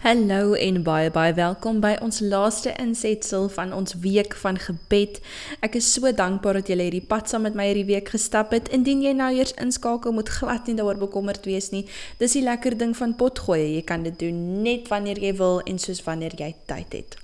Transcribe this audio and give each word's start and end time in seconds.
Hallo 0.00 0.54
en 0.54 0.78
baie 0.80 1.10
baie 1.12 1.34
welkom 1.36 1.82
by 1.84 1.90
ons 2.00 2.22
laaste 2.24 2.70
insetsel 2.80 3.50
van 3.52 3.74
ons 3.76 3.98
week 4.00 4.32
van 4.40 4.56
gebed. 4.56 5.18
Ek 5.60 5.74
is 5.76 5.90
so 5.92 6.08
dankbaar 6.08 6.56
dat 6.56 6.70
jy 6.72 6.78
hierdie 6.78 7.02
pad 7.04 7.28
saam 7.28 7.44
met 7.44 7.58
my 7.58 7.66
hierdie 7.68 7.84
week 7.90 8.08
gestap 8.14 8.54
het. 8.56 8.70
Indien 8.72 9.02
jy 9.04 9.12
nou 9.18 9.28
eers 9.36 9.52
inskakel, 9.60 10.14
moet 10.16 10.32
glad 10.32 10.70
nie 10.70 10.76
daaroor 10.78 11.02
bekommerd 11.02 11.44
wees 11.44 11.68
nie. 11.74 11.82
Dis 12.16 12.32
die 12.38 12.40
lekker 12.46 12.78
ding 12.80 12.94
van 12.96 13.12
potgooi. 13.12 13.74
Jy 13.74 13.82
kan 13.90 14.08
dit 14.08 14.16
doen 14.22 14.38
net 14.64 14.88
wanneer 14.88 15.20
jy 15.20 15.34
wil 15.36 15.60
en 15.68 15.76
soos 15.76 16.00
wanneer 16.08 16.32
jy 16.40 16.54
tyd 16.72 16.96
het. 16.96 17.18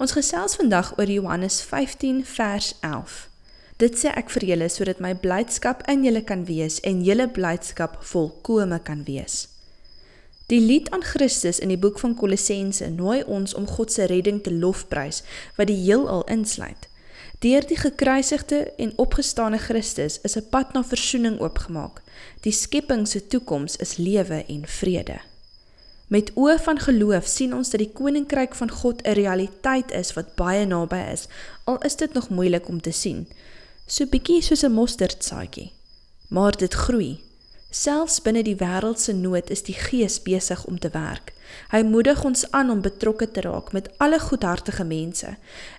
Ons 0.00 0.16
gesels 0.16 0.56
vandag 0.56 0.94
oor 0.96 1.12
Johannes 1.12 1.60
15 1.60 2.24
vers 2.24 2.72
11. 2.80 3.20
Dit 3.84 4.00
sê 4.00 4.16
ek 4.16 4.32
vir 4.38 4.48
julle 4.54 4.72
sodat 4.72 5.04
my 5.04 5.12
blydskap 5.12 5.84
in 5.92 6.08
julle 6.08 6.24
kan 6.24 6.48
wees 6.48 6.80
en 6.88 7.04
julle 7.04 7.28
blydskap 7.28 8.00
volkome 8.00 8.80
kan 8.88 9.04
wees. 9.04 9.57
Die 10.48 10.60
lied 10.60 10.90
aan 10.90 11.02
Christus 11.04 11.58
in 11.60 11.68
die 11.68 11.76
boek 11.76 11.98
van 12.00 12.14
Kolossense 12.16 12.86
nooi 12.88 13.18
ons 13.28 13.52
om 13.54 13.66
God 13.68 13.92
se 13.92 14.06
redding 14.08 14.38
te 14.42 14.52
lofprys 14.52 15.20
wat 15.58 15.68
die 15.68 15.76
heelal 15.76 16.24
insluit. 16.32 16.86
Deur 17.44 17.66
die 17.68 17.76
gekruisigde 17.76 18.62
en 18.80 18.94
opgestane 18.96 19.60
Christus 19.60 20.16
is 20.24 20.36
'n 20.40 20.48
pad 20.50 20.72
na 20.72 20.82
verzoening 20.84 21.36
oopgemaak. 21.40 22.00
Die 22.40 22.52
skepping 22.52 23.04
se 23.08 23.26
toekoms 23.26 23.76
is 23.76 23.96
lewe 23.96 24.44
en 24.48 24.66
vrede. 24.66 25.20
Met 26.06 26.32
oë 26.34 26.58
van 26.58 26.78
geloof 26.78 27.26
sien 27.26 27.54
ons 27.54 27.70
dat 27.70 27.80
die 27.80 27.92
koninkryk 27.92 28.54
van 28.54 28.70
God 28.70 29.02
'n 29.02 29.12
realiteit 29.12 29.92
is 29.92 30.12
wat 30.12 30.34
baie 30.34 30.66
naby 30.66 31.12
is, 31.12 31.28
al 31.64 31.78
is 31.78 31.96
dit 31.96 32.12
nog 32.12 32.28
moeilik 32.28 32.68
om 32.68 32.80
te 32.80 32.90
sien. 32.90 33.28
So 33.86 34.06
bietjie 34.06 34.42
soos 34.42 34.62
'n 34.62 34.72
mosterdsaadjie. 34.72 35.72
Maar 36.28 36.56
dit 36.56 36.74
groei 36.74 37.27
Selfs 37.70 38.22
binne 38.24 38.40
die 38.46 38.56
wêreldse 38.56 39.12
nood 39.12 39.50
is 39.52 39.60
die 39.66 39.76
Gees 39.76 40.22
besig 40.24 40.62
om 40.64 40.78
te 40.80 40.88
werk. 40.94 41.34
Hy 41.68 41.82
moedig 41.84 42.22
ons 42.24 42.46
aan 42.56 42.70
om 42.72 42.80
betrokke 42.80 43.28
te 43.28 43.42
raak 43.44 43.74
met 43.76 43.90
alle 44.00 44.16
goedhartige 44.20 44.84
mense 44.88 45.34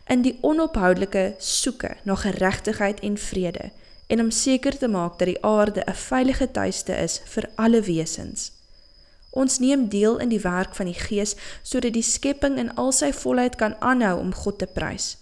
in 0.06 0.22
die 0.22 0.36
onophoudelike 0.46 1.34
soeke 1.42 1.96
na 2.06 2.16
geregtigheid 2.16 3.02
en 3.02 3.18
vrede 3.18 3.72
en 4.08 4.22
om 4.22 4.30
seker 4.32 4.78
te 4.78 4.88
maak 4.88 5.18
dat 5.18 5.32
die 5.34 5.42
aarde 5.46 5.82
'n 5.82 5.94
veilige 5.94 6.52
tuiste 6.52 6.94
is 6.94 7.22
vir 7.26 7.50
alle 7.56 7.82
wesens. 7.82 8.52
Ons 9.32 9.60
neem 9.60 9.90
deel 9.90 10.18
in 10.18 10.30
die 10.30 10.42
werk 10.42 10.76
van 10.76 10.86
die 10.86 11.00
Gees 11.08 11.36
sodat 11.64 11.94
die 11.94 12.06
skepping 12.06 12.58
in 12.58 12.76
al 12.76 12.92
sy 12.92 13.12
volheid 13.14 13.56
kan 13.56 13.76
aanhou 13.80 14.20
om 14.20 14.34
God 14.34 14.58
te 14.60 14.68
prys. 14.68 15.18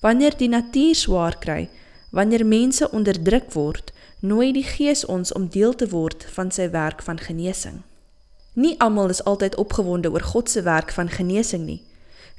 Wanneer 0.00 0.36
die 0.36 0.48
natuur 0.48 0.94
swaar 0.94 1.38
kry, 1.38 1.68
wanneer 2.10 2.46
mense 2.46 2.90
onderdruk 2.90 3.52
word, 3.52 3.93
nooi 4.24 4.52
die 4.56 4.64
gees 4.64 5.04
ons 5.04 5.32
om 5.36 5.48
deel 5.52 5.74
te 5.76 5.88
word 5.92 6.24
van 6.32 6.50
sy 6.50 6.70
werk 6.72 7.02
van 7.04 7.18
genesing. 7.20 7.82
Nie 8.54 8.76
almal 8.80 9.10
is 9.12 9.24
altyd 9.28 9.56
opgewonde 9.60 10.10
oor 10.14 10.24
God 10.32 10.50
se 10.50 10.62
werk 10.62 10.92
van 10.96 11.10
genesing 11.12 11.66
nie. 11.66 11.82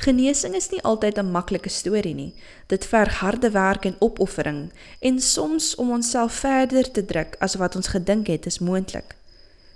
Genesing 0.01 0.55
is 0.55 0.69
nie 0.71 0.81
altyd 0.81 1.17
'n 1.17 1.31
maklike 1.31 1.69
storie 1.69 2.15
nie. 2.15 2.33
Dit 2.67 2.85
verg 2.85 3.19
harde 3.19 3.51
werk 3.51 3.85
en 3.85 3.95
opoffering 3.99 4.71
en 4.99 5.19
soms 5.19 5.75
om 5.75 5.91
onsself 5.91 6.33
verder 6.33 6.91
te 6.91 7.05
druk 7.05 7.35
as 7.39 7.55
wat 7.55 7.75
ons 7.75 7.87
gedink 7.87 8.27
het 8.27 8.45
is 8.45 8.59
moontlik. 8.59 9.15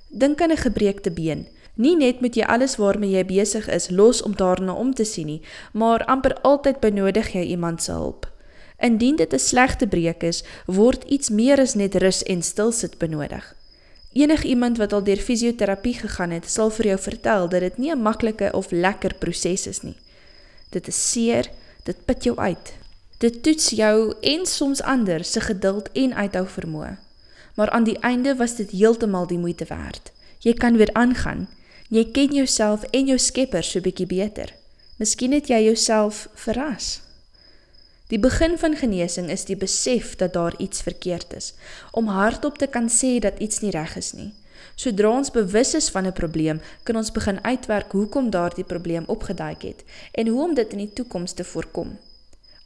Dink 0.07 0.41
aan 0.41 0.51
'n 0.51 0.57
gebreekte 0.57 1.11
been. 1.11 1.47
Nie 1.75 1.95
net 1.95 2.21
moet 2.21 2.35
jy 2.35 2.43
alles 2.43 2.75
waarmee 2.75 3.09
jy 3.09 3.25
besig 3.25 3.67
is 3.67 3.89
los 3.89 4.21
om 4.21 4.35
daarna 4.35 4.73
om 4.73 4.93
te 4.93 5.03
sien 5.03 5.25
nie, 5.25 5.41
maar 5.73 6.05
amper 6.05 6.41
altyd 6.41 6.79
benodig 6.79 7.31
jy 7.33 7.43
iemand 7.43 7.83
se 7.83 7.91
hulp. 7.91 8.38
Indien 8.79 9.15
dit 9.15 9.33
'n 9.33 9.39
slegte 9.39 9.87
breek 9.87 10.23
is, 10.23 10.43
word 10.65 11.03
iets 11.03 11.29
meer 11.29 11.59
as 11.59 11.73
net 11.73 11.95
rus 11.95 12.23
en 12.23 12.41
stilsit 12.41 12.97
benodig. 12.97 13.55
Enig 14.13 14.43
iemand 14.43 14.77
wat 14.77 14.93
al 14.93 15.03
deur 15.03 15.17
fisioterapie 15.17 15.93
gegaan 15.93 16.31
het, 16.31 16.49
sal 16.49 16.69
vir 16.69 16.85
jou 16.85 16.99
vertel 16.99 17.49
dat 17.49 17.61
dit 17.61 17.77
nie 17.77 17.91
'n 17.91 18.01
maklike 18.01 18.51
of 18.53 18.71
lekker 18.71 19.13
proses 19.13 19.67
is 19.67 19.81
nie. 19.81 19.97
Dit 20.69 20.87
is 20.87 21.11
seer, 21.11 21.49
dit 21.83 22.05
put 22.05 22.23
jou 22.23 22.37
uit. 22.37 22.73
Dit 23.17 23.43
toets 23.43 23.69
jou 23.69 24.13
en 24.21 24.45
soms 24.45 24.81
ander 24.81 25.23
se 25.23 25.41
geduld 25.41 25.91
en 25.91 26.13
uithou 26.13 26.47
vermoë. 26.47 26.97
Maar 27.55 27.69
aan 27.69 27.83
die 27.83 27.99
einde 27.99 28.35
was 28.35 28.55
dit 28.55 28.71
heeltemal 28.71 29.27
die 29.27 29.37
moeite 29.37 29.65
werd. 29.65 30.11
Jy 30.39 30.53
kan 30.53 30.77
weer 30.77 30.93
aangaan. 30.93 31.49
Jy 31.89 32.11
ken 32.11 32.33
jouself 32.33 32.83
en 32.83 33.05
jou 33.05 33.17
Skepper 33.17 33.63
so 33.63 33.81
bietjie 33.81 34.07
beter. 34.07 34.53
Miskien 34.97 35.31
het 35.31 35.47
jy 35.47 35.63
jouself 35.63 36.29
verras. 36.33 37.08
Die 38.09 38.17
begin 38.19 38.57
van 38.57 38.73
genesing 38.75 39.27
is 39.29 39.43
die 39.45 39.57
besef 39.57 40.15
dat 40.17 40.33
daar 40.33 40.55
iets 40.57 40.81
verkeerd 40.81 41.33
is, 41.37 41.53
om 41.91 42.07
hardop 42.09 42.57
te 42.57 42.67
kan 42.67 42.87
sê 42.89 43.19
dat 43.21 43.37
iets 43.37 43.59
nie 43.61 43.69
reg 43.69 43.95
is 44.01 44.13
nie. 44.17 44.31
Sodra 44.75 45.11
ons 45.13 45.29
bewus 45.31 45.75
is 45.77 45.89
van 45.93 46.07
'n 46.07 46.17
probleem, 46.17 46.61
kan 46.83 46.95
ons 46.95 47.11
begin 47.11 47.43
uitwerk 47.43 47.91
hoekom 47.91 48.29
daardie 48.29 48.63
probleem 48.63 49.03
opgeduik 49.05 49.61
het 49.61 49.83
en 50.11 50.27
hoe 50.27 50.41
om 50.43 50.53
dit 50.53 50.71
in 50.71 50.77
die 50.77 50.93
toekoms 50.93 51.33
te 51.33 51.43
voorkom. 51.43 51.97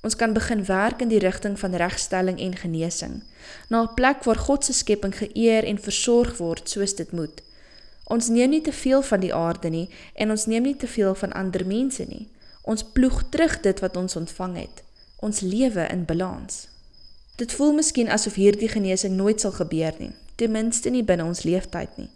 Ons 0.02 0.16
kan 0.16 0.34
begin 0.34 0.66
werk 0.66 1.02
in 1.02 1.08
die 1.08 1.20
rigting 1.20 1.60
van 1.60 1.76
regstelling 1.76 2.40
en 2.40 2.56
genesing, 2.56 3.24
na 3.70 3.82
'n 3.82 3.94
plek 3.94 4.24
waar 4.24 4.40
God 4.40 4.66
se 4.66 4.74
skepping 4.74 5.16
geëer 5.16 5.64
en 5.64 5.80
versorg 5.80 6.38
word 6.38 6.70
soos 6.70 6.96
dit 6.96 7.12
moet. 7.12 7.44
Ons 8.04 8.28
neem 8.28 8.50
nie 8.50 8.62
te 8.62 8.74
veel 8.74 9.02
van 9.02 9.20
die 9.20 9.34
aarde 9.34 9.70
nie 9.70 9.90
en 10.14 10.30
ons 10.30 10.46
neem 10.46 10.64
nie 10.64 10.78
te 10.78 10.88
veel 10.88 11.16
van 11.16 11.32
ander 11.34 11.66
mense 11.66 12.06
nie. 12.08 12.28
Ons 12.62 12.84
ploeg 12.84 13.24
terug 13.30 13.60
dit 13.60 13.80
wat 13.80 13.98
ons 13.98 14.16
ontvang 14.16 14.56
het 14.58 14.84
ons 15.24 15.40
lewe 15.40 15.88
in 15.88 16.04
balans. 16.06 16.68
Dit 17.40 17.56
voel 17.56 17.74
miskien 17.80 18.12
asof 18.12 18.36
hierdie 18.38 18.70
genesing 18.70 19.16
nooit 19.16 19.42
sal 19.42 19.56
gebeur 19.56 19.96
nie, 20.00 20.12
ten 20.36 20.52
minste 20.52 20.92
nie 20.92 21.04
binne 21.08 21.26
ons 21.26 21.46
leeftyd 21.48 21.96
nie. 21.98 22.10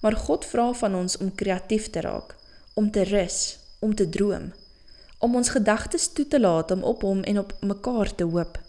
Maar 0.00 0.16
God 0.16 0.44
vra 0.48 0.70
van 0.76 0.94
ons 0.94 1.16
om 1.20 1.32
kreatief 1.34 1.88
te 1.90 2.04
raak, 2.04 2.36
om 2.74 2.90
te 2.90 3.04
rus, 3.08 3.58
om 3.80 3.94
te 3.96 4.08
droom, 4.08 4.52
om 5.18 5.36
ons 5.36 5.52
gedagtes 5.56 6.08
toe 6.12 6.26
te 6.28 6.40
laat 6.40 6.70
om 6.70 6.84
op 6.86 7.02
hom 7.04 7.24
en 7.28 7.42
op 7.42 7.56
mekaar 7.60 8.14
te 8.14 8.28
hoop. 8.28 8.60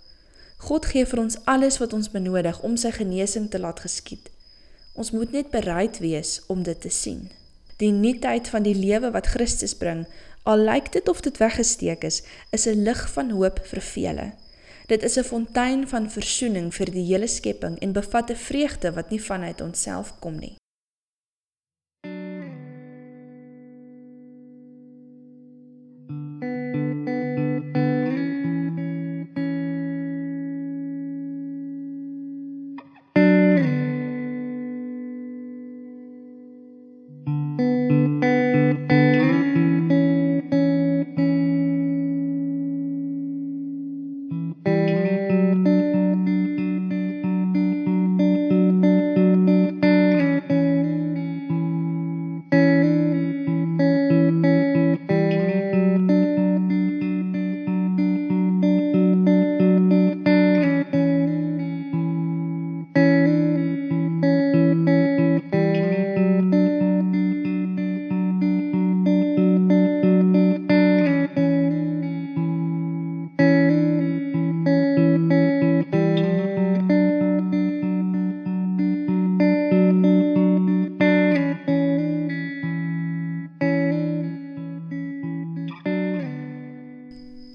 God 0.62 0.86
gee 0.86 1.06
vir 1.08 1.22
ons 1.24 1.38
alles 1.50 1.80
wat 1.82 1.94
ons 1.98 2.12
benodig 2.14 2.60
om 2.68 2.76
sy 2.78 2.92
genesing 2.96 3.48
te 3.52 3.60
laat 3.60 3.80
geskied. 3.84 4.30
Ons 4.94 5.12
moet 5.16 5.32
net 5.32 5.52
bereid 5.52 6.02
wees 6.04 6.40
om 6.52 6.64
dit 6.64 6.82
te 6.82 6.92
sien. 6.92 7.30
Die 7.82 7.92
nuutheid 7.92 8.50
van 8.52 8.68
die 8.68 8.76
lewe 8.78 9.10
wat 9.16 9.32
Christus 9.34 9.74
bring, 9.78 10.04
Al 10.44 10.58
lyk 10.58 10.92
dit 10.92 11.10
of 11.10 11.22
dit 11.22 11.38
weggesteek 11.38 12.04
is, 12.04 12.24
is 12.50 12.66
'n 12.66 12.84
lig 12.84 13.12
van 13.14 13.30
hoop 13.30 13.60
vir 13.64 13.82
vele. 13.82 14.32
Dit 14.88 15.04
is 15.04 15.18
'n 15.18 15.24
fontein 15.24 15.88
van 15.88 16.10
versoening 16.10 16.74
vir 16.74 16.92
die 16.92 17.06
hele 17.06 17.28
skepping 17.28 17.80
en 17.80 17.92
bevat 17.94 18.30
'n 18.30 18.36
vreugde 18.36 18.94
wat 18.94 19.10
nie 19.10 19.22
vanuit 19.22 19.62
onsself 19.62 20.14
kom 20.20 20.36
nie. 20.40 20.61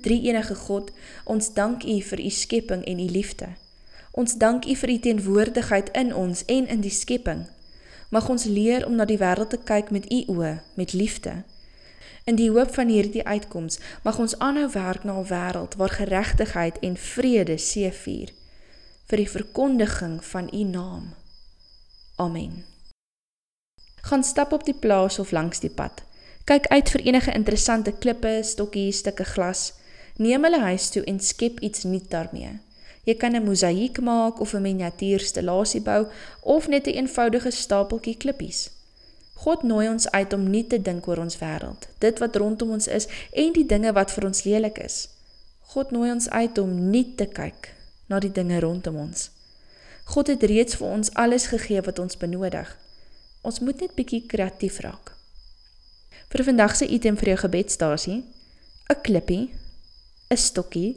Drie 0.07 0.23
enige 0.29 0.55
God, 0.55 0.93
ons 1.25 1.49
dank 1.55 1.83
U 1.83 1.95
vir 2.09 2.21
U 2.23 2.31
skepping 2.31 2.85
en 2.87 2.99
U 3.03 3.07
liefde. 3.11 3.49
Ons 4.15 4.37
dank 4.39 4.65
U 4.65 4.75
vir 4.79 4.91
U 4.95 4.99
teenwoordigheid 5.03 5.89
in 5.99 6.13
ons 6.15 6.45
en 6.47 6.69
in 6.71 6.85
die 6.85 6.93
skepping. 6.95 7.49
Mag 8.15 8.29
ons 8.31 8.45
leer 8.47 8.87
om 8.87 8.95
na 8.95 9.05
die 9.05 9.19
wêreld 9.19 9.51
te 9.51 9.59
kyk 9.59 9.91
met 9.91 10.07
U 10.07 10.21
oë, 10.37 10.53
met 10.79 10.95
liefde. 10.95 11.33
In 12.23 12.39
die 12.39 12.47
hoop 12.55 12.71
van 12.75 12.87
hierdie 12.89 13.25
uitkoms, 13.27 13.81
mag 14.07 14.21
ons 14.23 14.39
aanhou 14.39 14.69
werk 14.79 15.03
na 15.03 15.19
'n 15.19 15.27
wêreld 15.27 15.75
waar 15.75 15.99
geregtigheid 15.99 16.79
en 16.87 16.97
vrede 16.97 17.57
seëvier 17.59 18.31
vir 19.09 19.17
die 19.17 19.31
verkondiging 19.31 20.25
van 20.25 20.49
U 20.53 20.63
naam. 20.63 21.15
Amen. 22.17 22.65
Gaan 24.07 24.25
stap 24.25 24.53
op 24.53 24.65
die 24.65 24.79
plaas 24.79 25.19
of 25.19 25.31
langs 25.31 25.61
die 25.61 25.71
pad. 25.71 26.03
Kyk 26.45 26.67
uit 26.67 26.91
vir 26.91 27.01
enige 27.01 27.33
interessante 27.33 27.93
klippe, 27.93 28.41
stokkies, 28.43 28.99
stukke 29.03 29.25
glas. 29.25 29.73
Neem 30.17 30.45
hulle 30.45 30.61
huis 30.61 30.89
toe 30.89 31.05
en 31.05 31.21
skep 31.21 31.61
iets 31.61 31.85
nuut 31.85 32.11
daarmee. 32.11 32.59
Jy 33.05 33.15
kan 33.15 33.37
'n 33.37 33.45
mosaïek 33.45 34.01
maak 34.01 34.41
of 34.41 34.55
'n 34.55 34.63
miniatuurstellasie 34.63 35.81
bou 35.81 36.07
of 36.43 36.69
net 36.69 36.87
'n 36.87 36.89
een 36.89 36.97
eenvoudige 36.97 37.51
stapeltjie 37.51 38.17
klippies. 38.17 38.71
God 39.35 39.63
nooi 39.63 39.89
ons 39.89 40.11
uit 40.11 40.33
om 40.33 40.51
nie 40.51 40.67
te 40.67 40.83
dink 40.83 41.09
oor 41.09 41.19
ons 41.19 41.39
wêreld, 41.39 41.89
dit 41.99 42.19
wat 42.19 42.37
rondom 42.37 42.71
ons 42.71 42.87
is 42.87 43.07
en 43.33 43.53
die 43.53 43.67
dinge 43.67 43.93
wat 43.93 44.13
vir 44.13 44.25
ons 44.25 44.43
lelik 44.43 44.79
is. 44.79 45.09
God 45.61 45.91
nooi 45.91 46.11
ons 46.11 46.31
uit 46.31 46.59
om 46.59 46.91
nie 46.91 47.15
te 47.15 47.27
kyk 47.27 47.75
na 48.09 48.19
die 48.19 48.33
dinge 48.33 48.61
rondom 48.61 48.97
ons. 48.97 49.31
God 50.05 50.27
het 50.27 50.43
reeds 50.43 50.79
vir 50.79 50.89
ons 50.89 51.13
alles 51.15 51.47
gegee 51.47 51.83
wat 51.83 51.99
ons 51.99 52.17
benodig. 52.17 52.71
Ons 53.43 53.61
moet 53.61 53.81
net 53.81 53.95
bietjie 53.95 54.23
kreatief 54.27 54.81
raak. 54.81 55.13
Vir 56.31 56.45
vandag 56.45 56.77
se 56.77 56.87
item 56.87 57.17
vir 57.17 57.29
jou 57.29 57.39
gebedstasie: 57.45 58.25
'n 58.91 59.01
klippie, 59.03 59.51
'n 60.29 60.37
stokkie, 60.37 60.97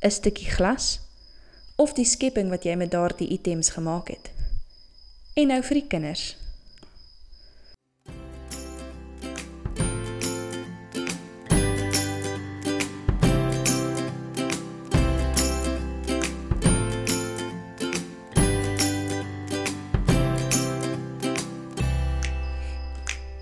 'n 0.00 0.10
stukkie 0.10 0.50
glas 0.50 1.00
of 1.76 1.92
die 1.92 2.04
skepping 2.04 2.50
wat 2.50 2.64
jy 2.64 2.74
met 2.74 2.90
daardie 2.90 3.28
items 3.28 3.68
gemaak 3.74 4.08
het. 4.08 4.30
En 5.34 5.46
nou 5.46 5.62
vir 5.62 5.74
die 5.74 5.86
kinders. 5.86 6.36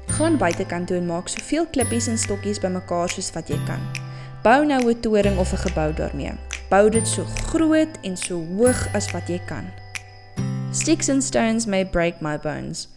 Gaan 0.06 0.36
buitekant 0.36 0.86
toe 0.86 0.96
en 0.96 1.06
maak 1.06 1.28
soveel 1.28 1.66
klippies 1.66 2.06
en 2.06 2.18
stokkies 2.18 2.60
bymekaar 2.60 3.08
soos 3.08 3.32
wat 3.32 3.48
jy 3.48 3.58
kan. 3.66 4.09
Bou 4.40 4.64
nou 4.64 4.88
'n 4.88 5.00
toring 5.00 5.38
of 5.38 5.52
'n 5.52 5.56
gebou 5.56 5.94
daarmee. 5.94 6.32
Bou 6.68 6.90
dit 6.90 7.08
so 7.08 7.24
groot 7.24 8.00
en 8.02 8.16
so 8.16 8.44
hoog 8.56 8.94
as 8.94 9.10
wat 9.10 9.28
jy 9.28 9.40
kan. 9.46 9.64
Sticks 10.72 11.08
and 11.08 11.22
stones 11.24 11.66
may 11.66 11.86
break 11.86 12.20
my 12.20 12.38
bones. 12.38 12.88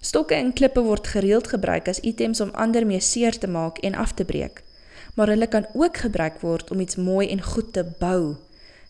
Stokke 0.00 0.34
en 0.34 0.52
klippe 0.52 0.80
word 0.80 1.06
gereeld 1.06 1.48
gebruik 1.48 1.88
as 1.88 2.00
items 2.00 2.40
om 2.40 2.50
ander 2.50 2.86
mee 2.86 3.00
seer 3.00 3.38
te 3.38 3.48
maak 3.48 3.78
en 3.78 3.94
af 3.94 4.12
te 4.12 4.24
breek. 4.24 4.62
Maar 5.14 5.26
hulle 5.26 5.46
kan 5.46 5.66
ook 5.74 5.96
gebruik 5.96 6.40
word 6.40 6.70
om 6.70 6.80
iets 6.80 6.96
mooi 6.96 7.28
en 7.28 7.42
goed 7.42 7.72
te 7.72 7.84
bou. 7.98 8.36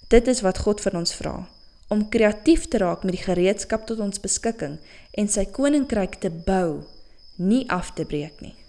Dit 0.09 0.27
is 0.27 0.41
wat 0.41 0.59
God 0.59 0.81
van 0.81 0.97
ons 0.97 1.15
vra 1.15 1.49
om 1.89 2.09
kreatief 2.09 2.69
te 2.69 2.79
raak 2.79 3.03
met 3.03 3.13
die 3.13 3.25
gereedskap 3.25 3.87
tot 3.87 3.99
ons 3.99 4.21
beskikking 4.21 4.79
en 5.11 5.29
sy 5.29 5.45
koninkryk 5.45 6.15
te 6.15 6.31
bou 6.31 6.83
nie 7.37 7.71
af 7.71 7.93
te 7.93 8.05
breek 8.05 8.41
nie. 8.41 8.62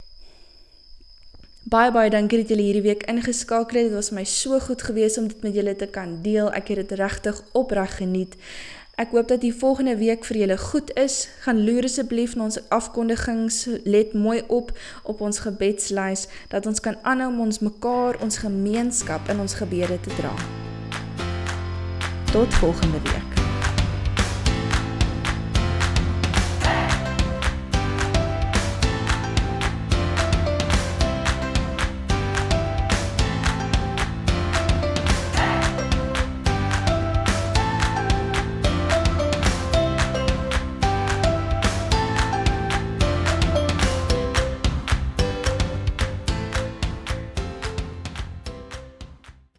Baie 1.74 1.90
baie 1.90 2.10
dankie 2.14 2.38
dat 2.38 2.52
julle 2.54 2.62
hierdie 2.68 2.84
week 2.86 3.04
ingeskakel 3.10 3.80
het. 3.80 3.88
Dit 3.88 3.96
was 3.98 4.12
my 4.14 4.22
so 4.30 4.60
goed 4.62 4.84
geweest 4.86 5.18
om 5.18 5.26
dit 5.28 5.42
met 5.42 5.56
julle 5.58 5.74
te 5.76 5.88
kan 5.90 6.20
deel. 6.22 6.52
Ek 6.54 6.70
het 6.70 6.84
dit 6.84 6.94
regtig 7.00 7.40
opreg 7.58 7.96
geniet. 7.98 8.38
Ek 9.02 9.16
hoop 9.18 9.32
dat 9.32 9.42
die 9.42 9.56
volgende 9.58 9.98
week 9.98 10.22
vir 10.30 10.44
julle 10.44 10.60
goed 10.62 10.94
is. 11.02 11.18
Gaan 11.48 11.64
loer 11.66 11.90
asseblief 11.90 12.38
na 12.38 12.46
ons 12.46 12.62
afkondigings. 12.70 13.66
Let 13.90 14.14
mooi 14.14 14.44
op 14.54 14.70
op 15.02 15.26
ons 15.26 15.42
gebedslys 15.48 16.28
dat 16.54 16.70
ons 16.70 16.78
kan 16.78 17.02
aanhou 17.02 17.34
om 17.34 17.42
ons 17.50 17.64
mekaar, 17.66 18.22
ons 18.22 18.44
gemeenskap 18.46 19.34
in 19.34 19.42
ons 19.42 19.58
gebede 19.58 19.98
te 19.98 20.14
dra. 20.22 20.38
Tot 22.30 22.54
volgende 22.62 23.02
week. 23.10 23.33